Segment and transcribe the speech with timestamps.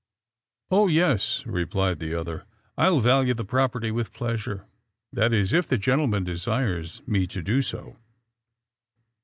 [0.71, 4.65] "Oh, yes," replied the other, "I'll value the property with pleasure
[5.13, 7.97] that is, if the gentleman desires me to do so."